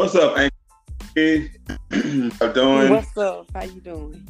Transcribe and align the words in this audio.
What's 0.00 0.14
up, 0.14 0.34
Andy? 1.14 1.50
How 2.40 2.52
doing? 2.52 2.90
What's 2.90 3.18
up? 3.18 3.50
How 3.52 3.64
you 3.64 3.82
doing? 3.82 4.26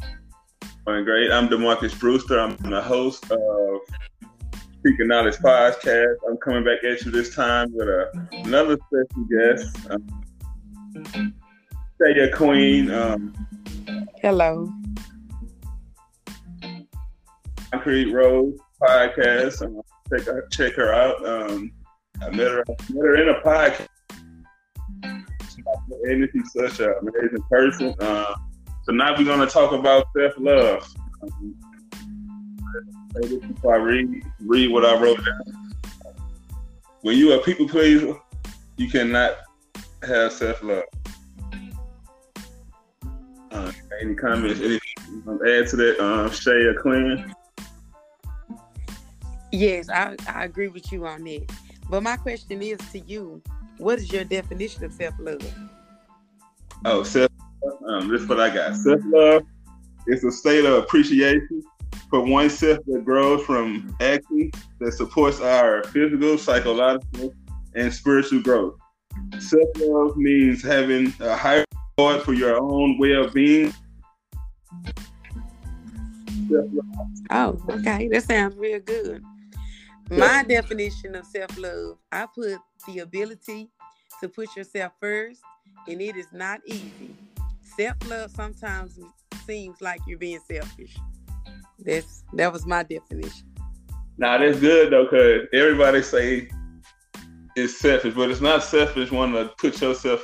Doing 0.84 1.04
great. 1.04 1.30
I'm 1.30 1.46
Demarcus 1.46 1.96
Brewster. 1.96 2.40
I'm 2.40 2.56
the 2.56 2.82
host 2.82 3.30
of 3.30 3.80
Seeking 4.84 5.06
Knowledge 5.06 5.36
Podcast. 5.36 6.16
I'm 6.28 6.38
coming 6.38 6.64
back 6.64 6.82
at 6.82 7.04
you 7.04 7.12
this 7.12 7.36
time 7.36 7.72
with 7.72 7.86
a, 7.86 8.10
another 8.32 8.76
special 8.88 9.24
guest. 9.30 9.90
Um, 9.90 11.34
Shay 12.02 12.18
A 12.18 12.32
Queen. 12.36 12.90
Um, 12.90 13.32
Hello. 14.20 14.68
Concrete 17.70 18.10
Rose 18.10 18.58
Podcast. 18.82 19.64
Um, 19.64 19.82
check, 20.10 20.26
her, 20.26 20.48
check 20.50 20.74
her 20.74 20.92
out. 20.92 21.24
Um, 21.24 21.70
I 22.20 22.30
met 22.30 22.48
her, 22.48 22.64
met 22.66 23.04
her 23.04 23.16
in 23.22 23.28
a 23.28 23.40
podcast. 23.40 23.86
And 26.04 26.28
she's 26.32 26.52
such 26.52 26.80
an 26.80 26.94
amazing 27.00 27.42
person. 27.50 27.94
Uh, 28.00 28.34
tonight 28.86 29.18
we're 29.18 29.24
going 29.24 29.40
to 29.40 29.46
talk 29.46 29.72
about 29.72 30.06
self 30.16 30.34
love. 30.38 30.88
Um, 31.22 31.56
before 33.14 33.74
I 33.74 33.78
read, 33.78 34.22
read 34.40 34.70
what 34.70 34.84
I 34.84 34.98
wrote 34.98 35.18
down. 35.24 35.74
When 37.02 37.18
you 37.18 37.32
are 37.32 37.38
people 37.38 37.68
pleaser, 37.68 38.14
you 38.76 38.88
cannot 38.88 39.32
have 40.02 40.32
self 40.32 40.62
love. 40.62 40.84
Uh, 43.50 43.72
any 44.00 44.14
comments? 44.14 44.60
Anything 44.60 44.80
to 45.24 45.32
add 45.32 45.68
to 45.68 45.76
that, 45.76 46.00
um, 46.00 46.30
Shay 46.30 46.66
A 46.66 46.74
Queen? 46.74 47.34
Yes, 49.52 49.90
I, 49.90 50.14
I 50.28 50.44
agree 50.44 50.68
with 50.68 50.92
you 50.92 51.06
on 51.06 51.24
that. 51.24 51.50
But 51.88 52.02
my 52.02 52.16
question 52.16 52.62
is 52.62 52.78
to 52.92 53.00
you: 53.00 53.42
What 53.78 53.98
is 53.98 54.12
your 54.12 54.24
definition 54.24 54.84
of 54.84 54.92
self 54.92 55.14
love? 55.18 55.42
Oh, 56.84 57.02
self. 57.02 57.30
Um, 57.86 58.08
this 58.08 58.22
is 58.22 58.28
what 58.28 58.40
I 58.40 58.52
got. 58.54 58.74
Self 58.76 59.00
love 59.06 59.42
is 60.06 60.24
a 60.24 60.32
state 60.32 60.64
of 60.64 60.82
appreciation 60.82 61.62
for 62.08 62.24
oneself 62.24 62.78
that 62.86 63.04
grows 63.04 63.44
from 63.44 63.94
actions 64.00 64.54
that 64.80 64.92
supports 64.92 65.40
our 65.40 65.84
physical, 65.84 66.38
psychological, 66.38 67.34
and 67.74 67.92
spiritual 67.92 68.40
growth. 68.40 68.76
Self 69.38 69.68
love 69.76 70.16
means 70.16 70.62
having 70.62 71.12
a 71.20 71.36
higher 71.36 71.64
regard 71.98 72.22
for 72.22 72.32
your 72.32 72.60
own 72.60 72.98
well 72.98 73.28
being. 73.28 73.72
Oh, 77.30 77.60
okay. 77.68 78.08
That 78.08 78.24
sounds 78.24 78.56
real 78.56 78.80
good. 78.80 79.22
My 80.10 80.42
definition 80.42 81.14
of 81.14 81.26
self 81.26 81.56
love, 81.58 81.98
I 82.10 82.26
put 82.34 82.58
the 82.86 83.00
ability 83.00 83.68
to 84.20 84.28
put 84.28 84.54
yourself 84.56 84.92
first, 85.00 85.40
and 85.88 86.00
it 86.00 86.16
is 86.16 86.26
not 86.32 86.60
easy. 86.66 87.14
Self 87.76 87.96
love 88.08 88.30
sometimes 88.30 88.98
seems 89.46 89.80
like 89.80 90.00
you're 90.06 90.18
being 90.18 90.40
selfish. 90.40 90.96
That's 91.78 92.24
that 92.34 92.52
was 92.52 92.66
my 92.66 92.82
definition. 92.82 93.46
Now 94.18 94.38
that's 94.38 94.60
good 94.60 94.92
though, 94.92 95.06
cause 95.06 95.48
everybody 95.52 96.02
say 96.02 96.48
it's 97.56 97.78
selfish, 97.78 98.14
but 98.14 98.30
it's 98.30 98.40
not 98.40 98.62
selfish. 98.62 99.10
Want 99.10 99.34
to 99.34 99.52
put 99.58 99.80
yourself 99.80 100.22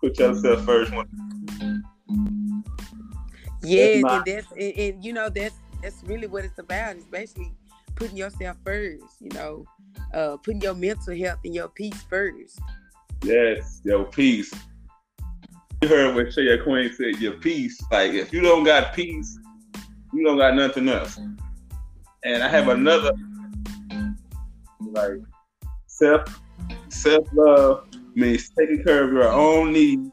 put 0.00 0.18
yourself 0.18 0.64
first. 0.64 0.92
Yeah, 3.62 4.02
that's 4.02 4.14
and 4.14 4.24
that's 4.26 4.52
and, 4.52 4.78
and 4.78 5.04
you 5.04 5.12
know 5.12 5.28
that's 5.28 5.54
that's 5.82 6.02
really 6.04 6.26
what 6.26 6.44
it's 6.44 6.58
about. 6.58 6.96
It's 6.96 7.06
basically 7.06 7.52
putting 7.94 8.16
yourself 8.16 8.56
first, 8.64 9.20
you 9.20 9.30
know, 9.30 9.64
uh, 10.14 10.36
putting 10.38 10.60
your 10.60 10.74
mental 10.74 11.16
health 11.16 11.38
and 11.44 11.54
your 11.54 11.68
peace 11.68 12.02
first. 12.02 12.60
Yes, 13.22 13.80
your 13.84 14.04
peace. 14.04 14.52
You 15.80 15.88
heard 15.88 16.14
what 16.14 16.32
Shay 16.32 16.48
A 16.48 16.62
Queen 16.62 16.92
said, 16.92 17.20
your 17.20 17.34
peace. 17.34 17.80
Like 17.90 18.12
if 18.12 18.32
you 18.32 18.40
don't 18.40 18.64
got 18.64 18.94
peace, 18.94 19.38
you 20.12 20.24
don't 20.24 20.38
got 20.38 20.54
nothing 20.54 20.88
else. 20.88 21.18
And 22.24 22.42
I 22.42 22.48
have 22.48 22.68
another 22.68 23.12
like 24.80 25.20
self 25.86 26.40
self 26.88 27.26
love 27.32 27.86
means 28.14 28.50
taking 28.58 28.82
care 28.84 29.04
of 29.04 29.12
your 29.12 29.28
own 29.28 29.72
needs 29.72 30.10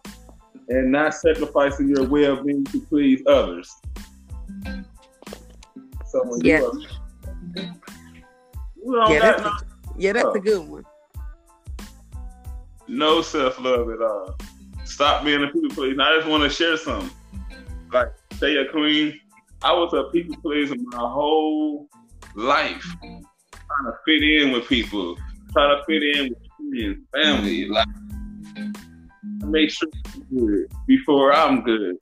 and 0.70 0.92
not 0.92 1.14
sacrificing 1.14 1.90
your 1.90 2.08
well 2.08 2.44
being 2.44 2.64
to 2.66 2.80
please 2.82 3.22
others. 3.28 3.72
So 6.08 6.24
when 6.26 6.42
yeah. 6.42 6.62
you 8.84 8.96
are 8.96 9.14
yeah, 9.14 9.20
that's 9.20 9.42
a, 9.42 9.52
yeah, 9.98 10.14
that's 10.14 10.36
a 10.36 10.40
good 10.40 10.68
one. 10.68 10.84
No 12.90 13.22
self 13.22 13.60
love 13.60 13.90
at 13.92 14.02
all. 14.02 14.36
Stop 14.84 15.24
being 15.24 15.44
a 15.44 15.48
people 15.48 15.70
pleaser. 15.70 16.02
I 16.02 16.18
just 16.18 16.28
want 16.28 16.44
to 16.44 16.50
share 16.50 16.76
something. 16.76 17.10
Like, 17.94 18.12
Shay 18.40 18.58
A 18.58 18.66
Queen. 18.66 19.20
I 19.62 19.74
was 19.74 19.94
a 19.94 20.10
people 20.12 20.36
pleaser 20.42 20.76
my 20.78 20.98
whole 20.98 21.88
life, 22.36 22.84
trying 23.02 23.22
to 23.86 23.94
fit 24.06 24.24
in 24.24 24.52
with 24.52 24.68
people, 24.68 25.18
trying 25.54 25.78
to 25.78 25.84
fit 25.86 26.02
in 26.02 26.30
with 26.30 26.38
friends, 26.72 27.06
family. 27.14 27.66
Mm-hmm. 27.66 27.74
Like, 27.74 29.46
make 29.46 29.70
sure 29.70 29.90
I'm 30.14 30.38
good 30.38 30.72
before 30.88 31.34
I'm 31.34 31.62
good. 31.62 31.98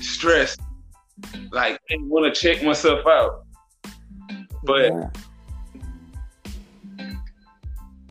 Stressed, 0.00 0.60
like, 1.50 1.78
I 1.90 1.96
want 2.00 2.32
to 2.32 2.40
check 2.40 2.62
myself 2.62 3.06
out, 3.06 3.44
but. 4.64 4.92
Yeah 4.92 5.10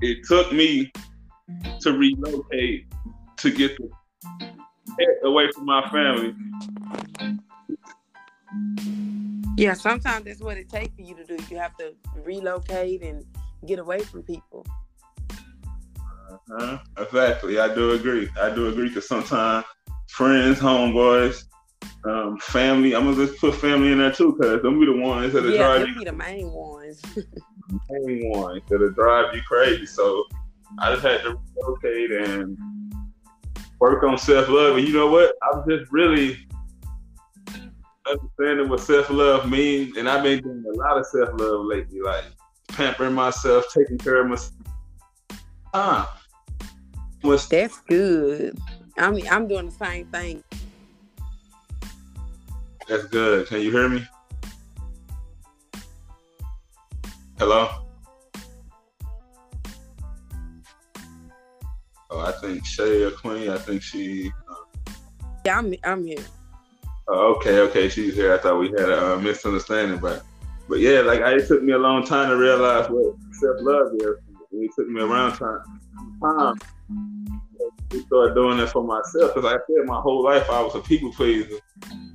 it 0.01 0.25
took 0.25 0.51
me 0.51 0.91
to 1.85 1.93
relocate 1.93 2.87
to 3.37 3.51
get 3.51 3.77
the 3.77 5.05
away 5.23 5.51
from 5.53 5.65
my 5.65 5.87
family. 5.89 6.33
Yeah, 9.55 9.73
sometimes 9.73 10.25
that's 10.25 10.41
what 10.41 10.57
it 10.57 10.67
takes 10.67 10.95
for 10.95 11.03
you 11.03 11.15
to 11.15 11.23
do. 11.23 11.37
You 11.49 11.57
have 11.57 11.77
to 11.77 11.93
relocate 12.23 13.03
and 13.03 13.23
get 13.67 13.77
away 13.77 13.99
from 13.99 14.23
people. 14.23 14.65
Uh-huh. 16.49 16.79
Exactly. 16.97 17.59
I 17.59 17.73
do 17.73 17.91
agree. 17.91 18.29
I 18.41 18.49
do 18.49 18.67
agree 18.67 18.87
because 18.87 19.07
sometimes 19.07 19.65
friends, 20.07 20.57
homeboys, 20.57 21.43
um, 22.03 22.39
family. 22.39 22.95
I'm 22.95 23.03
gonna 23.03 23.27
just 23.27 23.39
put 23.39 23.53
family 23.53 23.91
in 23.91 23.99
there 23.99 24.11
too, 24.11 24.35
cause 24.41 24.61
them 24.63 24.79
be 24.79 24.87
the 24.87 24.97
ones 24.97 25.33
that 25.33 25.45
are 25.45 25.49
yeah, 25.49 25.57
driving. 25.57 25.87
Yeah, 25.89 25.99
be 25.99 26.05
the 26.05 26.13
main 26.13 26.51
ones. 26.51 26.99
main 27.89 28.31
ones 28.31 28.63
that'll 28.69 28.89
drive 28.89 29.35
you 29.35 29.41
crazy. 29.43 29.85
So 29.85 30.25
I 30.79 30.91
just 30.91 31.03
had 31.03 31.21
to 31.21 31.39
relocate 31.55 32.11
and 32.11 32.57
work 33.79 34.03
on 34.03 34.17
self 34.17 34.49
love. 34.49 34.77
And 34.77 34.87
you 34.87 34.93
know 34.93 35.07
what? 35.07 35.35
I'm 35.51 35.63
just 35.69 35.91
really 35.91 36.47
understanding 38.09 38.69
what 38.69 38.79
self 38.81 39.09
love 39.09 39.49
means. 39.49 39.97
And 39.97 40.09
I've 40.09 40.23
been 40.23 40.41
doing 40.41 40.63
a 40.73 40.77
lot 40.77 40.97
of 40.97 41.05
self 41.05 41.29
love 41.39 41.65
lately, 41.65 42.01
like 42.01 42.25
pampering 42.67 43.13
myself, 43.13 43.65
taking 43.73 43.97
care 43.97 44.21
of 44.21 44.27
myself. 44.27 44.53
Ah, 45.73 46.21
What's 47.25 47.47
that's 47.47 47.79
good. 47.81 48.57
I 48.97 49.09
mean, 49.09 49.27
I'm 49.29 49.47
doing 49.47 49.65
the 49.65 49.71
same 49.71 50.05
thing. 50.05 50.43
That's 52.87 53.05
good. 53.05 53.47
Can 53.47 53.61
you 53.61 53.71
hear 53.71 53.89
me? 53.89 54.05
Hello? 57.39 57.84
Oh, 62.15 62.21
I 62.21 62.31
think 62.31 62.65
Shay 62.65 63.03
A 63.03 63.11
Queen. 63.11 63.49
I 63.49 63.57
think 63.57 63.81
she. 63.81 64.31
Uh... 64.49 64.91
Yeah, 65.45 65.59
I'm. 65.59 65.75
I'm 65.83 66.05
here. 66.05 66.23
Oh, 67.09 67.35
okay, 67.35 67.59
okay, 67.59 67.89
she's 67.89 68.15
here. 68.15 68.33
I 68.33 68.37
thought 68.37 68.57
we 68.57 68.69
had 68.69 68.89
a 68.89 69.13
uh, 69.13 69.17
misunderstanding, 69.19 69.99
but 69.99 70.23
but 70.69 70.79
yeah, 70.79 71.01
like 71.01 71.21
I, 71.21 71.33
it 71.33 71.47
took 71.47 71.61
me 71.61 71.73
a 71.73 71.77
long 71.77 72.05
time 72.05 72.29
to 72.29 72.37
realize 72.37 72.89
what 72.89 73.15
self 73.33 73.57
love 73.59 73.91
is. 73.95 74.17
It 74.53 74.71
took 74.77 74.87
me 74.87 75.01
around 75.01 75.35
time 75.35 75.61
time 76.21 76.55
to 77.89 77.99
start 78.01 78.33
doing 78.33 78.59
it 78.59 78.69
for 78.69 78.83
myself 78.83 79.35
because 79.35 79.45
I 79.45 79.57
said 79.67 79.85
my 79.85 79.99
whole 79.99 80.23
life 80.23 80.49
I 80.49 80.61
was 80.61 80.75
a 80.75 80.79
people 80.79 81.11
pleaser, 81.11 81.59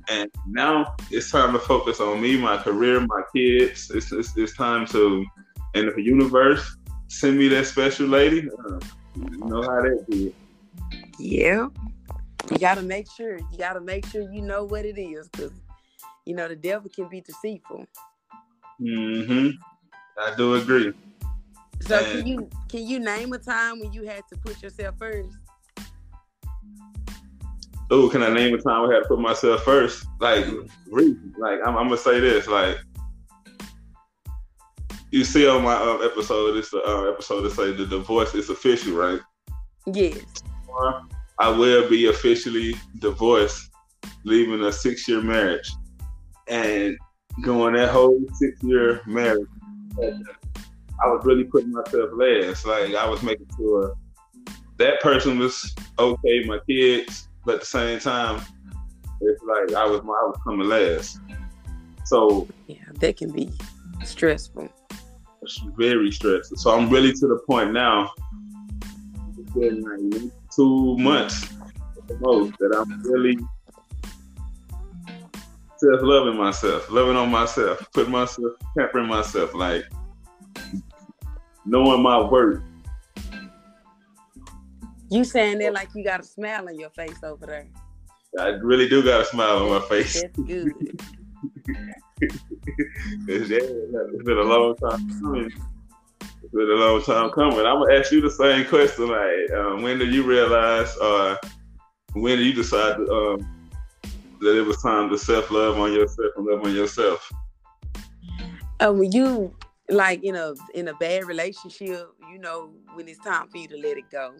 and 0.09 0.31
now 0.47 0.95
it's 1.11 1.29
time 1.29 1.53
to 1.53 1.59
focus 1.59 1.99
on 1.99 2.19
me, 2.21 2.37
my 2.37 2.57
career, 2.57 2.99
my 3.01 3.21
kids. 3.35 3.91
It's, 3.91 4.11
it's, 4.11 4.35
it's 4.35 4.57
time 4.57 4.87
to, 4.87 5.23
and 5.75 5.91
the 5.95 6.01
universe 6.01 6.77
send 7.07 7.37
me 7.37 7.47
that 7.49 7.67
special 7.67 8.07
lady, 8.07 8.49
uh, 8.49 8.79
you 9.15 9.45
know 9.45 9.61
how 9.61 9.81
that 9.81 10.05
is. 10.09 10.33
Yeah. 11.19 11.67
You 12.49 12.57
got 12.57 12.75
to 12.75 12.81
make 12.81 13.09
sure. 13.09 13.37
You 13.37 13.57
got 13.57 13.73
to 13.73 13.81
make 13.81 14.05
sure 14.07 14.21
you 14.31 14.41
know 14.41 14.63
what 14.63 14.85
it 14.85 14.99
is 14.99 15.29
because, 15.29 15.51
you 16.25 16.35
know, 16.35 16.47
the 16.47 16.55
devil 16.55 16.89
can 16.89 17.07
be 17.07 17.21
deceitful. 17.21 17.85
Mm-hmm. 18.81 19.49
I 20.17 20.35
do 20.35 20.55
agree. 20.55 20.93
So 21.81 21.97
and, 21.97 22.05
can 22.05 22.27
you 22.27 22.49
can 22.69 22.87
you 22.87 22.99
name 22.99 23.33
a 23.33 23.37
time 23.37 23.79
when 23.79 23.91
you 23.91 24.03
had 24.03 24.23
to 24.31 24.37
put 24.37 24.61
yourself 24.61 24.97
first? 24.97 25.35
oh, 27.91 28.09
can 28.09 28.23
I 28.23 28.33
name 28.33 28.55
a 28.55 28.57
time 28.57 28.89
I 28.89 28.93
had 28.93 29.03
to 29.03 29.07
put 29.07 29.19
myself 29.19 29.63
first? 29.63 30.05
Like, 30.19 30.45
like 31.37 31.59
I'm, 31.65 31.77
I'm 31.77 31.87
gonna 31.87 31.97
say 31.97 32.19
this, 32.19 32.47
like. 32.47 32.77
You 35.11 35.25
see 35.25 35.45
on 35.45 35.63
my 35.63 35.73
uh, 35.73 35.97
episode, 35.97 36.55
it's 36.55 36.71
the 36.71 36.81
uh, 36.83 37.11
episode 37.11 37.41
that 37.41 37.51
say 37.51 37.73
the 37.73 37.85
divorce 37.85 38.33
is 38.33 38.49
official, 38.49 38.93
right? 38.93 39.19
Yes. 39.85 40.19
I 41.37 41.49
will 41.49 41.89
be 41.89 42.07
officially 42.07 42.75
divorced, 42.99 43.69
leaving 44.23 44.63
a 44.63 44.71
six 44.71 45.07
year 45.09 45.21
marriage, 45.21 45.69
and 46.47 46.97
going 47.43 47.73
that 47.73 47.89
whole 47.89 48.17
six 48.35 48.63
year 48.63 49.01
marriage. 49.05 49.47
I 50.01 51.07
was 51.07 51.25
really 51.25 51.43
putting 51.43 51.71
myself 51.71 52.11
last. 52.13 52.65
Like 52.65 52.95
I 52.95 53.09
was 53.09 53.21
making 53.21 53.47
sure 53.57 53.93
that 54.77 55.01
person 55.01 55.39
was 55.39 55.75
okay, 55.99 56.43
my 56.45 56.59
kids, 56.69 57.27
but 57.43 57.55
at 57.55 57.59
the 57.61 57.65
same 57.65 57.99
time, 57.99 58.41
it's 59.19 59.43
like 59.43 59.73
I 59.73 59.85
was 59.85 59.99
I 59.99 60.03
was 60.03 60.39
coming 60.43 60.69
last. 60.69 61.19
So 62.05 62.47
yeah, 62.67 62.77
that 62.95 63.17
can 63.17 63.31
be 63.31 63.51
stressful. 64.05 64.69
Very 65.77 66.11
stressed. 66.11 66.57
So 66.57 66.71
I'm 66.71 66.89
really 66.89 67.13
to 67.13 67.27
the 67.27 67.39
point 67.47 67.73
now. 67.73 68.11
It's 69.37 69.51
been 69.53 69.81
like 69.81 70.31
two 70.55 70.97
months 70.97 71.47
the 72.07 72.17
most 72.19 72.53
that 72.59 72.75
I'm 72.77 73.01
really 73.03 73.37
self 75.77 76.01
loving 76.01 76.37
myself, 76.37 76.89
loving 76.91 77.15
on 77.15 77.31
myself, 77.31 77.87
putting 77.93 78.11
myself, 78.11 78.53
pampering 78.77 79.07
myself, 79.07 79.53
like 79.53 79.85
knowing 81.65 82.03
my 82.03 82.21
worth. 82.21 82.61
You 85.09 85.23
saying 85.23 85.59
that 85.59 85.73
like 85.73 85.89
you 85.95 86.03
got 86.03 86.21
a 86.21 86.23
smile 86.23 86.69
on 86.69 86.79
your 86.79 86.91
face 86.91 87.19
over 87.23 87.45
there. 87.45 87.67
I 88.39 88.49
really 88.61 88.87
do 88.87 89.03
got 89.03 89.21
a 89.21 89.25
smile 89.25 89.57
on 89.57 89.69
my 89.69 89.87
face. 89.87 90.21
That's 90.21 90.37
good. 90.39 91.01
it's, 92.21 93.49
it's 93.49 94.23
been 94.23 94.37
a 94.37 94.41
long 94.41 94.75
time 94.75 95.21
coming. 95.21 95.51
It's 96.21 96.53
been 96.53 96.69
a 96.69 96.75
long 96.75 97.01
time 97.03 97.29
coming. 97.31 97.65
I'm 97.65 97.79
gonna 97.79 97.93
ask 97.93 98.11
you 98.11 98.21
the 98.21 98.29
same 98.29 98.65
question. 98.67 99.07
Like, 99.07 99.59
um, 99.59 99.81
when 99.81 99.99
did 99.99 100.13
you 100.13 100.23
realize, 100.23 100.95
or 100.97 101.31
uh, 101.31 101.37
when 102.13 102.37
did 102.37 102.45
you 102.45 102.53
decide 102.53 102.97
to, 102.97 103.11
um, 103.11 103.71
that 104.41 104.57
it 104.57 104.65
was 104.65 104.81
time 104.81 105.09
to 105.09 105.17
self 105.17 105.51
love 105.51 105.79
on 105.79 105.93
yourself 105.93 106.31
and 106.37 106.45
love 106.45 106.63
on 106.63 106.73
yourself? 106.73 107.31
Um, 108.79 109.03
you 109.03 109.53
like 109.89 110.23
in 110.23 110.35
a 110.35 110.53
in 110.73 110.87
a 110.87 110.93
bad 110.95 111.25
relationship, 111.25 112.09
you 112.31 112.39
know 112.39 112.71
when 112.93 113.07
it's 113.07 113.19
time 113.19 113.47
for 113.47 113.57
you 113.57 113.67
to 113.67 113.77
let 113.77 113.97
it 113.97 114.09
go. 114.11 114.33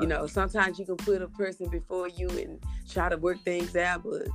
You 0.00 0.06
know, 0.06 0.26
sometimes 0.26 0.78
you 0.78 0.86
can 0.86 0.96
put 0.96 1.20
a 1.20 1.28
person 1.28 1.68
before 1.68 2.08
you 2.08 2.28
and 2.30 2.58
try 2.88 3.10
to 3.10 3.18
work 3.18 3.38
things 3.44 3.76
out, 3.76 4.02
but 4.02 4.26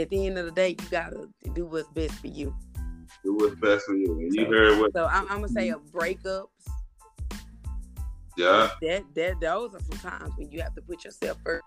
at 0.00 0.10
the 0.10 0.26
end 0.26 0.38
of 0.38 0.46
the 0.46 0.52
day, 0.52 0.70
you 0.70 0.88
gotta 0.90 1.28
do 1.54 1.66
what's 1.66 1.88
best 1.88 2.14
for 2.14 2.28
you. 2.28 2.54
Do 3.24 3.34
what's 3.34 3.54
best 3.56 3.86
for 3.86 3.94
you. 3.94 4.12
And 4.12 4.34
you 4.34 4.44
so, 4.44 4.50
heard 4.50 4.80
what? 4.80 4.92
So 4.92 5.06
I'm, 5.06 5.22
I'm, 5.30 5.40
gonna 5.40 5.48
say 5.48 5.70
a 5.70 5.76
breakups. 5.76 6.46
Yeah. 8.36 8.70
That 8.82 9.04
that 9.14 9.40
those 9.40 9.74
are 9.74 9.80
some 9.80 9.98
times 9.98 10.32
when 10.36 10.50
you 10.50 10.62
have 10.62 10.74
to 10.74 10.82
put 10.82 11.04
yourself 11.04 11.38
first. 11.44 11.64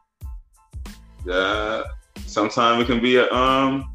Yeah. 1.25 1.83
Sometimes 2.25 2.83
it 2.83 2.85
can 2.85 3.01
be 3.01 3.17
a 3.17 3.31
um 3.31 3.93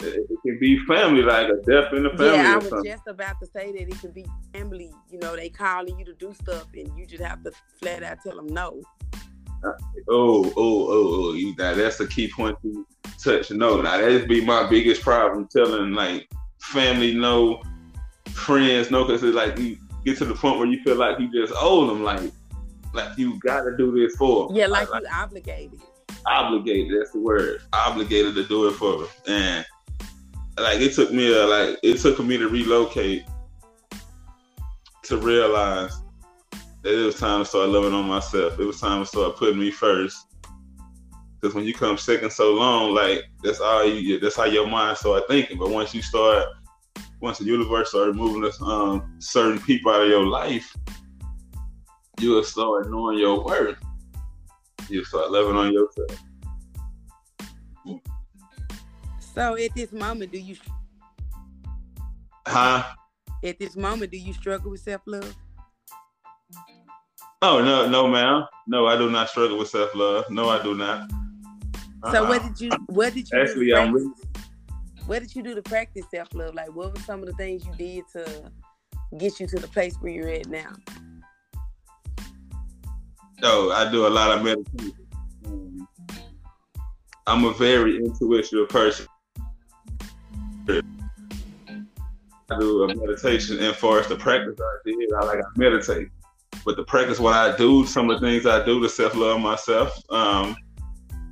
it 0.00 0.28
can 0.42 0.58
be 0.58 0.78
family, 0.84 1.22
like 1.22 1.48
a 1.48 1.56
death 1.62 1.92
in 1.92 2.02
the 2.02 2.10
family. 2.10 2.26
Yeah, 2.26 2.52
I 2.52 2.56
was 2.56 2.68
something. 2.68 2.90
just 2.90 3.06
about 3.06 3.40
to 3.40 3.46
say 3.46 3.72
that 3.72 3.80
it 3.80 4.00
can 4.00 4.10
be 4.10 4.26
family. 4.52 4.92
You 5.10 5.18
know, 5.20 5.34
they 5.34 5.48
calling 5.48 5.98
you 5.98 6.04
to 6.04 6.12
do 6.14 6.34
stuff, 6.34 6.66
and 6.74 6.96
you 6.98 7.06
just 7.06 7.22
have 7.22 7.42
to 7.44 7.52
flat 7.80 8.02
out 8.02 8.18
tell 8.22 8.36
them 8.36 8.48
no. 8.48 8.82
Oh, 9.64 9.74
oh, 10.08 10.52
oh, 10.56 10.86
oh! 10.88 11.32
You, 11.32 11.54
now 11.56 11.74
that's 11.74 11.98
the 11.98 12.06
key 12.06 12.30
point 12.30 12.56
to 12.62 12.86
touch. 13.22 13.50
No, 13.50 13.80
now 13.80 13.96
that'd 13.96 14.28
be 14.28 14.44
my 14.44 14.68
biggest 14.68 15.02
problem. 15.02 15.48
Telling 15.48 15.92
like 15.92 16.30
family 16.60 17.14
no, 17.14 17.62
friends 18.30 18.90
no, 18.90 19.04
because 19.04 19.22
it's 19.22 19.34
like 19.34 19.58
you 19.58 19.78
get 20.04 20.18
to 20.18 20.24
the 20.24 20.34
point 20.34 20.58
where 20.58 20.68
you 20.68 20.82
feel 20.84 20.96
like 20.96 21.18
you 21.18 21.30
just 21.32 21.52
owe 21.56 21.86
them, 21.86 22.02
like 22.02 22.30
like 22.92 23.16
you 23.18 23.38
got 23.40 23.62
to 23.62 23.76
do 23.76 23.92
this 23.92 24.16
for. 24.16 24.48
Them. 24.48 24.56
Yeah, 24.56 24.66
like, 24.66 24.90
like 24.90 25.02
you 25.02 25.08
obligated. 25.12 25.80
Obligated. 26.26 27.00
That's 27.00 27.12
the 27.12 27.20
word. 27.20 27.62
Obligated 27.72 28.34
to 28.34 28.46
do 28.46 28.68
it 28.68 28.72
for 28.72 28.98
them, 28.98 29.08
and 29.28 29.66
like 30.58 30.80
it 30.80 30.94
took 30.94 31.12
me 31.12 31.32
a 31.32 31.46
like 31.46 31.78
it 31.82 31.98
took 31.98 32.18
me 32.20 32.38
to 32.38 32.48
relocate 32.48 33.24
to 35.02 35.16
realize 35.18 35.92
it 36.86 37.04
was 37.04 37.18
time 37.18 37.40
to 37.40 37.44
start 37.44 37.68
loving 37.68 37.92
on 37.92 38.06
myself. 38.06 38.58
It 38.58 38.64
was 38.64 38.80
time 38.80 39.02
to 39.02 39.06
start 39.06 39.36
putting 39.36 39.58
me 39.58 39.70
first. 39.70 40.16
Because 41.40 41.54
when 41.54 41.64
you 41.64 41.74
come 41.74 41.98
second 41.98 42.30
so 42.30 42.54
long, 42.54 42.94
like 42.94 43.24
that's 43.42 43.60
all 43.60 43.84
you 43.84 44.20
that's 44.20 44.36
how 44.36 44.44
your 44.44 44.66
mind 44.66 44.96
start 44.96 45.24
thinking. 45.28 45.58
But 45.58 45.70
once 45.70 45.94
you 45.94 46.02
start 46.02 46.46
once 47.20 47.38
the 47.38 47.44
universe 47.44 47.90
started 47.90 48.14
moving 48.14 48.50
um, 48.62 49.16
certain 49.18 49.60
people 49.60 49.92
out 49.92 50.02
of 50.02 50.08
your 50.08 50.26
life, 50.26 50.74
you 52.20 52.30
will 52.30 52.44
start 52.44 52.90
knowing 52.90 53.18
your 53.18 53.44
worth. 53.44 53.78
You 54.88 55.04
start 55.04 55.30
loving 55.30 55.56
on 55.56 55.72
yourself. 55.72 56.22
So 59.34 59.56
at 59.56 59.74
this 59.74 59.92
moment, 59.92 60.32
do 60.32 60.38
you? 60.38 60.56
Huh? 62.46 62.84
At 63.44 63.58
this 63.58 63.76
moment, 63.76 64.10
do 64.10 64.16
you 64.16 64.32
struggle 64.32 64.70
with 64.70 64.80
self 64.80 65.02
love? 65.04 65.36
Oh 67.42 67.62
no, 67.62 67.88
no, 67.88 68.08
ma'am. 68.08 68.46
No, 68.66 68.86
I 68.86 68.96
do 68.96 69.10
not 69.10 69.28
struggle 69.28 69.58
with 69.58 69.68
self 69.68 69.94
love. 69.94 70.24
No, 70.30 70.48
I 70.48 70.62
do 70.62 70.74
not. 70.74 71.10
Uh-uh. 72.02 72.12
So 72.12 72.28
what 72.28 72.42
did 72.42 72.60
you? 72.60 72.70
What 72.86 73.14
did 73.14 73.30
you? 73.30 73.40
Actually, 73.40 73.74
I'm. 73.74 73.92
Really... 73.92 74.10
What 75.06 75.20
did 75.20 75.36
you 75.36 75.42
do 75.42 75.54
to 75.54 75.62
practice 75.62 76.06
self 76.10 76.32
love? 76.34 76.54
Like, 76.54 76.74
what 76.74 76.94
were 76.94 77.00
some 77.02 77.20
of 77.20 77.26
the 77.26 77.34
things 77.34 77.64
you 77.66 77.74
did 77.74 78.04
to 78.12 78.50
get 79.18 79.38
you 79.38 79.46
to 79.46 79.56
the 79.56 79.68
place 79.68 79.96
where 80.00 80.12
you're 80.12 80.28
at 80.28 80.48
now? 80.48 80.72
Oh, 83.42 83.70
I 83.70 83.90
do 83.90 84.06
a 84.06 84.08
lot 84.08 84.36
of 84.36 84.42
meditation. 84.42 85.06
I'm 87.26 87.44
a 87.44 87.52
very 87.52 87.96
intuitive 87.96 88.68
person. 88.68 89.06
I 92.48 92.58
do 92.58 92.84
a 92.84 92.94
meditation, 92.94 93.58
and 93.58 93.74
far 93.74 93.98
as 93.98 94.06
the 94.06 94.16
practice 94.16 94.58
I 94.58 94.76
did, 94.84 95.12
I 95.12 95.24
like 95.24 95.38
I 95.38 95.48
meditate. 95.56 96.08
But 96.66 96.76
the 96.76 96.82
practice, 96.82 97.20
what 97.20 97.32
I 97.32 97.56
do, 97.56 97.86
some 97.86 98.10
of 98.10 98.20
the 98.20 98.26
things 98.26 98.44
I 98.44 98.64
do 98.64 98.82
to 98.82 98.88
self 98.88 99.14
love 99.14 99.40
myself, 99.40 99.96
um, 100.10 100.56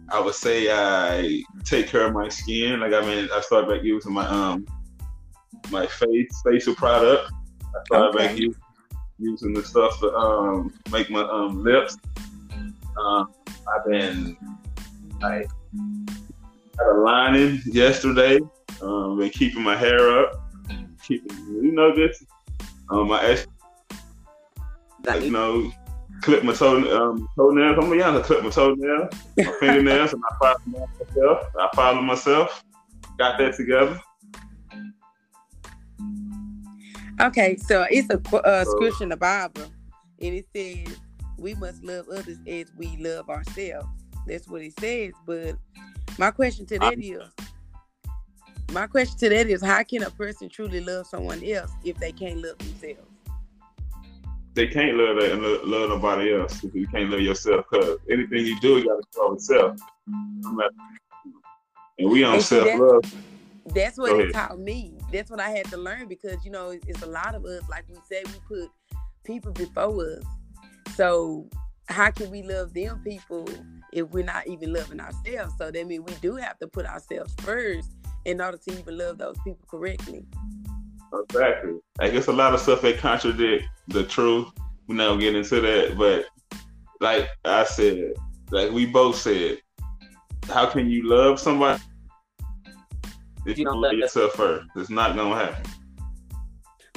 I 0.08 0.20
would 0.20 0.36
say 0.36 0.68
I 0.70 1.42
take 1.64 1.88
care 1.88 2.06
of 2.06 2.12
my 2.12 2.28
skin. 2.28 2.78
Like 2.78 2.92
I 2.92 3.00
mean, 3.00 3.28
I 3.32 3.40
started 3.40 3.68
back 3.68 3.82
using 3.82 4.12
my 4.12 4.26
um 4.28 4.64
my 5.72 5.86
face 5.86 6.40
facial 6.46 6.76
product. 6.76 7.32
I 7.64 7.82
started 7.86 8.16
okay. 8.16 8.26
back 8.28 8.38
using, 8.38 8.62
using 9.18 9.52
the 9.52 9.64
stuff 9.64 9.98
to 10.00 10.14
um 10.14 10.72
make 10.92 11.10
my 11.10 11.22
um 11.22 11.64
lips. 11.64 11.98
Um, 12.96 13.32
I've 13.48 13.90
been 13.90 14.36
like 15.20 15.48
had 16.78 16.86
a 16.92 16.98
lining 17.00 17.60
yesterday. 17.66 18.38
Um, 18.80 19.18
been 19.18 19.30
keeping 19.30 19.64
my 19.64 19.76
hair 19.76 20.16
up, 20.16 20.48
keeping 21.02 21.36
you 21.48 21.72
know 21.72 21.92
this. 21.92 22.22
Um, 22.90 23.08
my 23.08 23.20
like, 25.06 25.22
you 25.22 25.30
know, 25.30 25.70
clip 26.22 26.42
my 26.42 26.52
toe, 26.52 26.78
um, 26.96 27.28
toenails. 27.36 27.78
I'm 27.78 27.98
young 27.98 28.14
to 28.14 28.22
clip 28.22 28.42
my 28.42 28.50
toenails, 28.50 29.12
my 29.36 29.44
fingernails, 29.60 30.12
and 30.12 30.22
I 30.30 30.36
follow 30.38 30.88
myself. 30.98 31.46
I 31.58 31.68
follow 31.74 32.02
myself. 32.02 32.64
Got 33.18 33.38
that 33.38 33.54
together. 33.54 34.00
Okay, 37.20 37.56
so 37.56 37.86
it's 37.90 38.08
a 38.10 38.36
uh, 38.38 38.64
scripture 38.64 39.04
in 39.04 39.10
the 39.10 39.16
Bible, 39.16 39.62
and 40.20 40.34
it 40.34 40.46
says 40.54 40.98
we 41.38 41.54
must 41.54 41.84
love 41.84 42.08
others 42.08 42.38
as 42.46 42.72
we 42.76 42.96
love 42.96 43.28
ourselves. 43.30 43.86
That's 44.26 44.48
what 44.48 44.62
it 44.62 44.78
says. 44.80 45.12
But 45.26 45.56
my 46.18 46.30
question 46.30 46.66
to 46.66 46.78
that 46.78 46.98
is, 46.98 47.22
my 48.72 48.86
question 48.86 49.16
to 49.18 49.28
that 49.28 49.46
is, 49.48 49.62
how 49.62 49.82
can 49.82 50.02
a 50.02 50.10
person 50.10 50.48
truly 50.48 50.80
love 50.80 51.06
someone 51.06 51.44
else 51.44 51.70
if 51.84 51.96
they 51.98 52.10
can't 52.10 52.42
love 52.42 52.58
themselves? 52.58 53.13
They 54.54 54.68
can't 54.68 54.96
love 54.96 55.16
that 55.16 55.32
and 55.32 55.42
love, 55.42 55.90
nobody 55.90 56.32
else 56.32 56.62
if 56.62 56.74
you 56.74 56.86
can't 56.86 57.10
love 57.10 57.20
yourself. 57.20 57.66
Because 57.70 57.98
anything 58.08 58.46
you 58.46 58.58
do, 58.60 58.78
you 58.78 58.86
got 58.86 59.02
to 59.02 59.20
love 59.20 59.34
yourself. 59.34 59.80
And 61.98 62.10
we 62.10 62.22
on 62.24 62.40
self 62.40 62.78
love. 62.78 63.14
That's 63.74 63.98
what 63.98 64.20
it 64.20 64.32
taught 64.32 64.58
me. 64.58 64.94
That's 65.12 65.30
what 65.30 65.40
I 65.40 65.50
had 65.50 65.66
to 65.66 65.76
learn 65.76 66.06
because 66.06 66.44
you 66.44 66.50
know 66.50 66.70
it's 66.70 67.02
a 67.02 67.06
lot 67.06 67.34
of 67.34 67.44
us. 67.44 67.62
Like 67.68 67.84
we 67.88 67.96
said, 68.08 68.26
we 68.26 68.38
put 68.46 68.70
people 69.24 69.52
before 69.52 70.18
us. 70.18 70.24
So 70.94 71.48
how 71.88 72.10
can 72.10 72.30
we 72.30 72.42
love 72.42 72.74
them 72.74 73.00
people 73.02 73.48
if 73.92 74.08
we're 74.10 74.24
not 74.24 74.46
even 74.46 74.72
loving 74.72 75.00
ourselves? 75.00 75.54
So 75.58 75.70
that 75.70 75.86
means 75.86 76.04
we 76.06 76.14
do 76.20 76.36
have 76.36 76.58
to 76.58 76.68
put 76.68 76.86
ourselves 76.86 77.34
first 77.40 77.90
in 78.24 78.40
order 78.40 78.58
to 78.58 78.78
even 78.78 78.98
love 78.98 79.18
those 79.18 79.36
people 79.44 79.66
correctly. 79.68 80.24
Exactly. 81.22 81.78
I 82.00 82.10
guess 82.10 82.26
a 82.26 82.32
lot 82.32 82.54
of 82.54 82.60
stuff 82.60 82.82
that 82.82 82.98
contradict 82.98 83.64
the 83.88 84.04
truth. 84.04 84.48
We're 84.86 84.96
not 84.96 85.08
gonna 85.08 85.20
get 85.20 85.34
into 85.34 85.60
that, 85.60 85.96
but 85.96 86.26
like 87.00 87.28
I 87.44 87.64
said, 87.64 88.14
like 88.50 88.70
we 88.70 88.86
both 88.86 89.16
said, 89.16 89.58
how 90.48 90.66
can 90.66 90.88
you 90.90 91.08
love 91.08 91.40
somebody 91.40 91.82
if 93.46 93.58
you 93.58 93.64
don't 93.64 93.80
love 93.80 93.94
yourself 93.94 94.32
first? 94.32 94.68
It's 94.76 94.90
not 94.90 95.16
gonna 95.16 95.36
happen. 95.36 95.70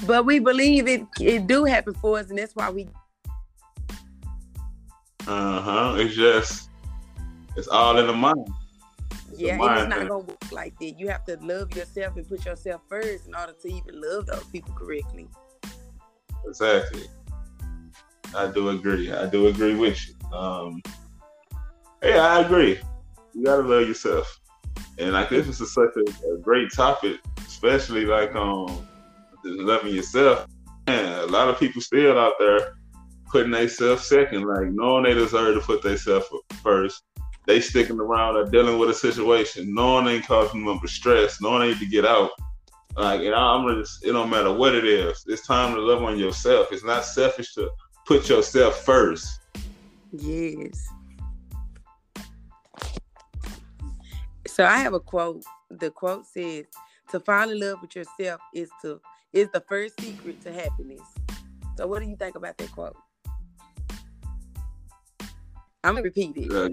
But 0.05 0.25
we 0.25 0.39
believe 0.39 0.87
it 0.87 1.05
it 1.19 1.47
do 1.47 1.63
happen 1.63 1.93
for 1.95 2.19
us, 2.19 2.29
and 2.29 2.37
that's 2.37 2.55
why 2.55 2.69
we 2.69 2.87
Uh 5.27 5.61
huh. 5.61 5.95
It's 5.97 6.15
just 6.15 6.69
it's 7.55 7.67
all 7.67 7.97
in 7.97 8.07
the 8.07 8.13
mind. 8.13 8.49
Yeah, 9.35 9.55
it's 9.55 9.89
not 9.89 10.07
gonna 10.07 10.19
work 10.19 10.51
like 10.51 10.77
that. 10.79 10.99
You 10.99 11.09
have 11.09 11.25
to 11.25 11.37
love 11.41 11.75
yourself 11.75 12.15
and 12.15 12.27
put 12.27 12.45
yourself 12.45 12.81
first 12.87 13.27
in 13.27 13.35
order 13.35 13.53
to 13.61 13.67
even 13.67 14.01
love 14.01 14.25
those 14.27 14.45
people 14.45 14.73
correctly. 14.73 15.27
Exactly. 16.47 17.03
I 18.35 18.47
do 18.47 18.69
agree. 18.69 19.11
I 19.11 19.27
do 19.27 19.47
agree 19.47 19.75
with 19.75 19.99
you. 20.07 20.37
Um, 20.37 20.81
yeah, 22.03 22.25
I 22.25 22.41
agree. 22.41 22.79
You 23.33 23.43
gotta 23.43 23.63
love 23.63 23.87
yourself, 23.87 24.39
and 24.97 25.13
like 25.13 25.29
this 25.29 25.47
is 25.47 25.61
a, 25.61 25.65
such 25.65 25.91
a, 25.95 26.33
a, 26.33 26.37
great 26.37 26.71
topic, 26.71 27.19
especially 27.39 28.05
like 28.05 28.33
um 28.35 28.87
loving 29.43 29.93
yourself. 29.93 30.47
Man, 30.87 31.19
a 31.19 31.25
lot 31.25 31.49
of 31.49 31.59
people 31.59 31.81
still 31.81 32.17
out 32.17 32.33
there 32.39 32.75
putting 33.29 33.51
themselves 33.51 34.05
second, 34.05 34.43
like 34.43 34.71
knowing 34.71 35.03
they 35.03 35.13
deserve 35.13 35.55
to 35.55 35.61
put 35.61 35.81
themselves 35.81 36.27
first. 36.63 37.03
They 37.47 37.61
sticking 37.61 37.99
around 37.99 38.35
or 38.35 38.45
dealing 38.45 38.77
with 38.77 38.89
a 38.89 38.93
situation, 38.93 39.73
knowing 39.73 40.05
they 40.05 40.19
causing 40.19 40.65
them 40.65 40.79
stress, 40.85 41.41
knowing 41.41 41.61
they 41.61 41.67
need 41.69 41.79
to 41.79 41.85
get 41.87 42.05
out. 42.05 42.31
Like, 42.97 43.21
and 43.21 43.33
I'm 43.33 43.65
just, 43.79 44.05
it 44.05 44.11
don't 44.11 44.29
matter 44.29 44.51
what 44.51 44.75
it 44.75 44.83
is. 44.83 45.23
It's 45.27 45.47
time 45.47 45.73
to 45.73 45.79
love 45.79 46.03
on 46.03 46.19
yourself. 46.19 46.67
It's 46.71 46.83
not 46.83 47.05
selfish 47.05 47.53
to 47.53 47.69
put 48.05 48.27
yourself 48.27 48.83
first. 48.83 49.39
Yes. 50.11 50.87
So 54.45 54.65
I 54.65 54.77
have 54.79 54.93
a 54.93 54.99
quote. 54.99 55.43
The 55.69 55.91
quote 55.91 56.25
says, 56.25 56.65
"To 57.11 57.19
fall 57.19 57.49
in 57.49 57.59
love 57.59 57.81
with 57.81 57.95
yourself 57.95 58.41
is 58.53 58.69
to 58.81 58.99
is 59.31 59.47
the 59.53 59.63
first 59.69 60.01
secret 60.01 60.41
to 60.41 60.51
happiness." 60.51 61.01
So 61.77 61.87
what 61.87 62.01
do 62.01 62.09
you 62.09 62.15
think 62.15 62.35
about 62.35 62.57
that 62.57 62.71
quote? 62.71 62.97
I'm 65.83 65.93
gonna 65.93 66.01
repeat 66.01 66.35
it. 66.35 66.51
Uh, 66.51 66.69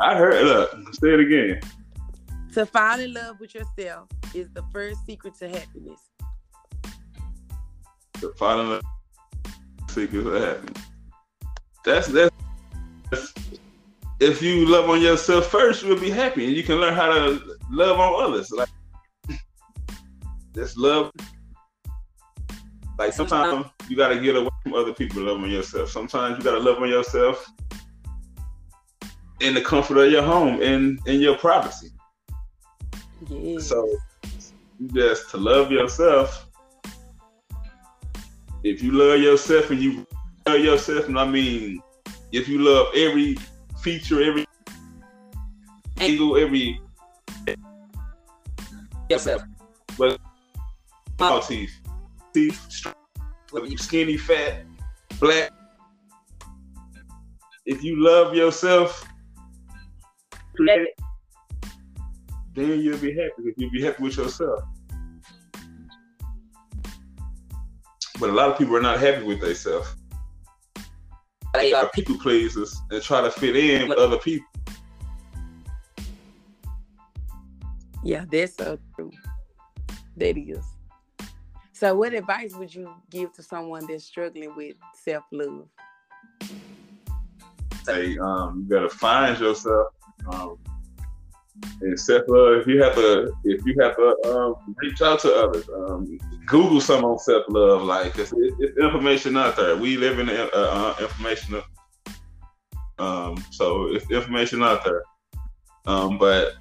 I 0.00 0.16
heard. 0.16 0.44
Look, 0.44 0.94
say 0.94 1.14
it 1.14 1.20
again. 1.20 1.60
To 2.54 2.64
fall 2.66 3.00
in 3.00 3.12
love 3.12 3.40
with 3.40 3.54
yourself 3.54 4.08
is 4.34 4.48
the 4.50 4.62
first 4.72 5.04
secret 5.06 5.34
to 5.36 5.48
happiness. 5.48 6.00
To 8.20 8.32
fall 8.36 8.60
in 8.60 8.70
love, 8.70 8.82
secret 9.88 10.22
to 10.22 10.30
happiness. 10.30 10.82
That's 11.84 12.08
that's. 12.08 12.34
that's 13.10 13.34
if 14.20 14.42
you 14.42 14.66
love 14.66 14.90
on 14.90 15.00
yourself 15.00 15.46
first, 15.46 15.84
you'll 15.84 16.00
be 16.00 16.10
happy, 16.10 16.46
and 16.46 16.56
you 16.56 16.62
can 16.62 16.76
learn 16.76 16.94
how 16.94 17.12
to 17.12 17.56
love 17.70 18.00
on 18.00 18.30
others. 18.30 18.50
Like 18.50 18.68
this 20.52 20.76
love. 20.76 21.12
Like 22.98 23.12
sometimes 23.12 23.66
you 23.88 23.96
gotta 23.96 24.18
get 24.20 24.34
away 24.34 24.50
from 24.62 24.74
other 24.74 24.92
people 24.92 25.22
to 25.22 25.30
love 25.30 25.42
on 25.42 25.50
yourself. 25.50 25.90
Sometimes 25.90 26.38
you 26.38 26.44
gotta 26.44 26.58
love 26.58 26.82
on 26.82 26.88
yourself 26.88 27.48
in 29.40 29.54
the 29.54 29.60
comfort 29.60 29.98
of 29.98 30.10
your 30.10 30.22
home 30.22 30.60
and 30.62 30.98
in 31.06 31.20
your 31.20 31.36
privacy. 31.36 31.90
Yeah. 33.28 33.58
So 33.58 33.96
just 34.92 35.30
to 35.30 35.36
love 35.36 35.70
yourself. 35.70 36.46
If 38.64 38.82
you 38.82 38.92
love 38.92 39.20
yourself 39.20 39.70
and 39.70 39.80
you 39.80 40.06
love 40.46 40.60
yourself, 40.60 41.08
and 41.08 41.18
I 41.18 41.24
mean, 41.24 41.80
if 42.32 42.48
you 42.48 42.58
love 42.58 42.88
every 42.94 43.36
feature, 43.80 44.22
every 44.22 44.44
angle, 46.00 46.36
every 46.36 46.80
yourself, 49.08 49.42
but 49.96 50.20
all 51.20 51.40
teeth, 51.40 51.72
teeth, 52.34 52.92
whether 53.50 53.66
you 53.66 53.78
skinny, 53.78 54.16
fat, 54.16 54.64
black. 55.20 55.50
If 57.64 57.82
you 57.82 58.02
love 58.02 58.34
yourself, 58.34 59.07
then 62.54 62.80
you'll 62.80 62.98
be 62.98 63.14
happy 63.14 63.32
because 63.38 63.54
you'll 63.56 63.70
be 63.70 63.82
happy 63.82 64.02
with 64.02 64.16
yourself. 64.16 64.60
But 68.18 68.30
a 68.30 68.32
lot 68.32 68.50
of 68.50 68.58
people 68.58 68.76
are 68.76 68.82
not 68.82 68.98
happy 68.98 69.22
with 69.22 69.40
themselves. 69.40 69.94
They 71.54 71.72
are 71.72 71.88
people 71.90 72.18
pleasers 72.18 72.76
and 72.90 73.02
try 73.02 73.20
to 73.20 73.30
fit 73.30 73.56
in 73.56 73.88
with 73.88 73.98
other 73.98 74.18
people. 74.18 74.46
Yeah, 78.04 78.24
that's 78.30 78.56
so 78.56 78.78
true. 78.94 79.10
That 80.16 80.36
is. 80.36 80.64
So, 81.72 81.94
what 81.94 82.12
advice 82.12 82.54
would 82.54 82.74
you 82.74 82.92
give 83.10 83.32
to 83.34 83.42
someone 83.42 83.86
that's 83.86 84.04
struggling 84.04 84.54
with 84.56 84.74
self 84.94 85.24
love? 85.30 85.68
Say, 87.84 88.18
um, 88.18 88.66
you 88.68 88.76
gotta 88.76 88.88
find 88.88 89.38
yourself 89.38 89.88
um, 90.26 90.58
and 91.80 91.98
self 91.98 92.24
love. 92.28 92.60
If 92.60 92.66
you 92.66 92.82
have 92.82 92.94
to, 92.94 93.32
if 93.44 93.64
you 93.64 93.74
have 93.80 93.96
to 93.96 94.16
um, 94.26 94.74
reach 94.76 95.00
out 95.02 95.20
to 95.20 95.34
others, 95.34 95.68
um, 95.68 96.18
Google 96.46 96.80
some 96.80 97.04
on 97.04 97.18
self 97.18 97.44
love. 97.48 97.82
Like 97.82 98.18
it's, 98.18 98.32
it's, 98.36 98.78
information 98.78 99.36
out 99.36 99.56
there. 99.56 99.76
We 99.76 99.96
live 99.96 100.18
in 100.18 100.28
uh, 100.28 100.48
uh, 100.52 100.94
information. 101.00 101.62
Um, 102.98 103.44
so 103.50 103.94
it's 103.94 104.10
information 104.10 104.62
out 104.62 104.84
there. 104.84 105.02
Um, 105.86 106.18
but 106.18 106.54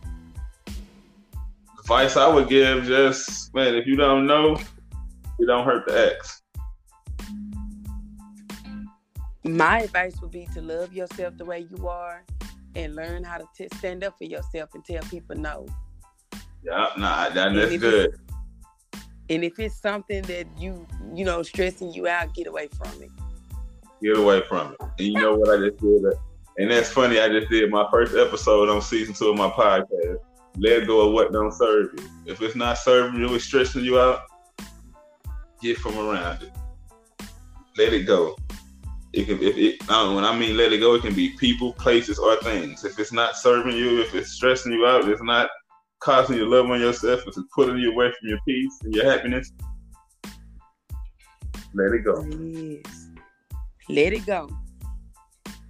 advice 1.80 2.16
I 2.16 2.28
would 2.28 2.48
give, 2.48 2.86
just 2.86 3.54
man, 3.54 3.76
if 3.76 3.88
you 3.88 3.96
don't 3.96 4.26
know, 4.26 4.56
it 5.40 5.46
don't 5.46 5.66
hurt 5.66 5.88
to 5.88 6.16
ask. 6.18 6.44
My 9.44 9.80
advice 9.80 10.20
would 10.22 10.32
be 10.32 10.48
to 10.54 10.62
love 10.62 10.92
yourself 10.94 11.38
the 11.38 11.46
way 11.46 11.68
you 11.72 11.88
are 11.88 12.24
and 12.78 12.96
learn 12.96 13.24
how 13.24 13.40
to 13.40 13.46
t- 13.58 13.68
stand 13.78 14.04
up 14.04 14.18
for 14.18 14.26
yourself 14.26 14.70
and 14.76 14.86
tell 14.86 15.02
people 15.04 15.36
no. 15.36 15.66
Yeah, 16.64 16.90
nah, 16.98 17.30
that, 17.30 17.54
that's 17.54 17.78
good. 17.78 18.16
And 19.30 19.44
if 19.44 19.60
it's 19.60 19.82
something 19.82 20.22
that 20.24 20.46
you, 20.58 20.88
you 21.14 21.26
know, 21.26 21.42
stressing 21.42 21.92
you 21.92 22.08
out, 22.08 22.34
get 22.34 22.48
away 22.48 22.68
from 22.68 23.02
it. 23.02 23.10
Get 24.02 24.18
away 24.18 24.42
from 24.48 24.74
it. 24.74 24.78
And 24.82 25.08
you 25.08 25.14
know 25.14 25.36
what 25.36 25.50
I 25.50 25.68
just 25.68 25.80
did? 25.80 26.04
And 26.60 26.72
that's 26.72 26.90
funny. 26.90 27.20
I 27.20 27.28
just 27.28 27.50
did 27.50 27.70
my 27.72 27.86
first 27.92 28.16
episode 28.16 28.70
on 28.70 28.82
season 28.82 29.14
two 29.14 29.30
of 29.30 29.38
my 29.38 29.50
podcast. 29.50 30.18
Let 30.58 30.88
go 30.88 31.08
of 31.08 31.14
what 31.14 31.34
don't 31.34 31.52
serve 31.52 31.90
you. 31.98 32.10
If 32.26 32.42
it's 32.42 32.56
not 32.56 32.78
serving 32.78 33.20
you, 33.20 33.34
it's 33.36 33.44
stressing 33.44 33.84
you 33.84 34.00
out, 34.00 34.22
get 35.62 35.78
from 35.78 35.98
around 35.98 36.44
it. 36.44 36.52
Let 37.78 37.94
it 37.94 38.04
go. 38.04 38.36
It 39.18 39.26
can, 39.26 39.42
if 39.42 39.58
it, 39.58 39.90
I 39.90 40.14
when 40.14 40.24
I 40.24 40.38
mean 40.38 40.56
let 40.56 40.72
it 40.72 40.78
go, 40.78 40.94
it 40.94 41.02
can 41.02 41.16
be 41.16 41.30
people, 41.30 41.74
places, 41.74 42.20
or 42.20 42.36
things. 42.44 42.86
If 42.86 43.00
it's 43.00 43.12
not 43.12 43.36
serving 43.36 43.76
you, 43.76 44.00
if 44.00 44.14
it's 44.14 44.30
stressing 44.30 44.72
you 44.72 44.86
out, 44.86 45.06
if 45.06 45.08
it's 45.10 45.24
not 45.24 45.50
causing 46.02 46.38
you 46.38 46.48
love 46.48 46.70
on 46.70 46.80
yourself, 46.80 47.22
if 47.22 47.30
it's 47.30 47.40
putting 47.56 47.80
you 47.80 47.94
away 47.94 48.12
from 48.12 48.30
your 48.30 48.38
peace 48.48 48.72
and 48.84 48.94
your 48.94 49.12
happiness, 49.12 49.52
let 51.74 51.94
it 51.94 52.04
go. 52.06 52.24
Yes. 52.30 53.10
Let 53.90 54.14
it 54.14 54.24
go. 54.28 54.52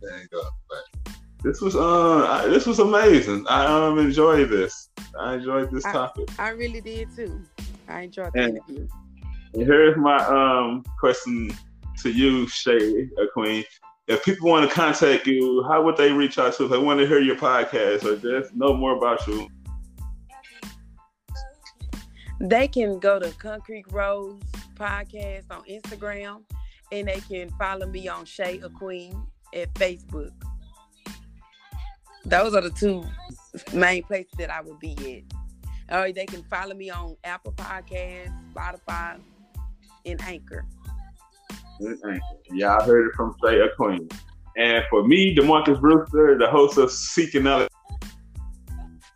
Let 0.01 0.23
it 0.23 0.29
go. 0.29 0.41
But 0.69 1.13
this 1.41 1.61
was 1.61 1.77
uh, 1.77 2.47
this 2.49 2.65
was 2.65 2.79
amazing. 2.79 3.45
I 3.47 3.65
um 3.65 3.97
enjoyed 3.97 4.49
this. 4.49 4.89
I 5.17 5.35
enjoyed 5.35 5.71
this 5.71 5.83
topic. 5.85 6.27
I 6.37 6.49
really 6.49 6.81
did 6.81 7.15
too. 7.15 7.41
I 7.87 8.01
enjoyed 8.01 8.33
the 8.33 8.41
and, 8.41 8.57
interview. 8.57 8.89
And 9.53 9.63
here's 9.63 9.95
my 9.95 10.17
um 10.25 10.83
question 10.99 11.49
to 11.97 12.11
you, 12.11 12.47
Shay, 12.47 13.09
a 13.17 13.27
queen. 13.33 13.63
If 14.07 14.23
people 14.23 14.49
want 14.49 14.67
to 14.67 14.73
contact 14.73 15.27
you, 15.27 15.63
how 15.63 15.83
would 15.83 15.97
they 15.97 16.11
reach 16.11 16.37
out 16.37 16.53
to? 16.55 16.65
If 16.65 16.71
they 16.71 16.77
want 16.77 16.99
to 16.99 17.07
hear 17.07 17.19
your 17.19 17.35
podcast 17.35 18.05
or 18.05 18.15
just 18.15 18.55
know 18.55 18.73
more 18.73 18.95
about 18.95 19.25
you, 19.27 19.49
they 22.39 22.67
can 22.67 22.99
go 22.99 23.19
to 23.19 23.31
Concrete 23.31 23.85
Rose 23.91 24.39
Podcast 24.75 25.45
on 25.49 25.63
Instagram, 25.63 26.43
and 26.91 27.07
they 27.07 27.19
can 27.21 27.49
follow 27.57 27.87
me 27.87 28.07
on 28.07 28.25
Shay 28.25 28.59
a 28.59 28.69
Queen 28.69 29.25
at 29.53 29.73
Facebook. 29.73 30.31
Those 32.25 32.53
are 32.53 32.61
the 32.61 32.69
two 32.69 33.03
main 33.73 34.03
places 34.03 34.33
that 34.37 34.49
I 34.49 34.61
would 34.61 34.79
be 34.79 35.25
at. 35.89 35.97
Or 35.99 36.11
they 36.11 36.25
can 36.25 36.43
follow 36.43 36.75
me 36.75 36.89
on 36.89 37.15
Apple 37.23 37.53
Podcasts, 37.53 38.33
Spotify, 38.53 39.19
and 40.05 40.21
Anchor. 40.21 40.65
Y'all 41.79 42.83
heard 42.83 43.07
it 43.07 43.15
from 43.15 43.35
Shay 43.43 43.59
a 43.59 43.69
Queen. 43.75 44.07
And 44.57 44.83
for 44.89 45.07
me, 45.07 45.35
Demarcus 45.35 45.79
Brewster, 45.79 46.37
the 46.37 46.49
host 46.49 46.77
of 46.77 46.91
Seeking 46.91 47.43
Knowledge, 47.43 47.69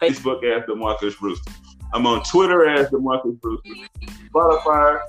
Facebook 0.02 0.44
as 0.44 0.64
Demarcus 0.66 1.18
Brewster. 1.18 1.52
I'm 1.94 2.06
on 2.06 2.24
Twitter 2.24 2.68
as 2.70 2.90
Demarcus 2.90 3.40
Brewster, 3.42 3.70
Spotify, 4.34 5.00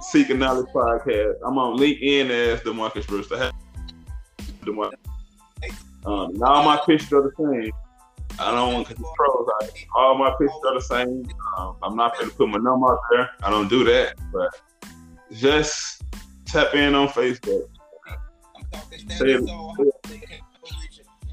Seeking 0.00 0.38
Knowledge 0.38 0.66
Podcast. 0.74 1.34
I'm 1.44 1.58
on 1.58 1.78
LinkedIn 1.78 2.30
as 2.30 2.60
Demarcus 2.60 3.06
Brewster. 3.06 3.50
DeMarcus. 4.64 4.94
Um, 6.06 6.32
now 6.34 6.46
all 6.46 6.64
my 6.64 6.80
pictures 6.86 7.12
are 7.12 7.22
the 7.22 7.32
same. 7.36 7.72
I 8.38 8.50
don't 8.52 8.72
want 8.72 8.86
to 8.88 8.94
control. 8.94 9.46
All 9.94 10.16
my 10.16 10.30
pictures 10.30 10.60
are 10.66 10.74
the 10.74 10.80
same. 10.80 11.26
Um, 11.58 11.76
I'm 11.82 11.94
not 11.94 12.16
going 12.16 12.30
to 12.30 12.36
put 12.36 12.48
my 12.48 12.58
number 12.58 12.90
out 12.90 13.00
there. 13.10 13.28
I 13.42 13.50
don't 13.50 13.68
do 13.68 13.84
that. 13.84 14.14
But 14.32 14.48
just 15.32 16.02
tap 16.52 16.74
in 16.74 16.94
on 16.94 17.08
Facebook. 17.08 17.68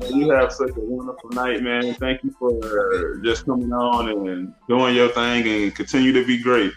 You 0.09 0.29
have 0.29 0.51
such 0.53 0.69
a 0.69 0.79
wonderful 0.79 1.29
night, 1.31 1.63
man. 1.63 1.93
Thank 1.95 2.23
you 2.23 2.35
for 2.37 3.19
just 3.23 3.45
coming 3.45 3.73
on 3.73 4.09
and 4.09 4.53
doing 4.69 4.95
your 4.95 5.09
thing 5.09 5.47
and 5.47 5.75
continue 5.75 6.13
to 6.13 6.25
be 6.25 6.41
great. 6.41 6.71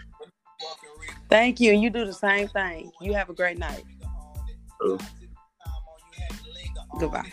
Thank 1.29 1.59
you. 1.59 1.71
And 1.71 1.81
you 1.81 1.89
do 1.89 2.05
the 2.05 2.13
same 2.13 2.47
thing. 2.47 2.91
You 2.99 3.13
have 3.13 3.29
a 3.29 3.33
great 3.33 3.57
night. 3.57 3.83
Oh. 4.81 4.97
Goodbye. 6.99 7.31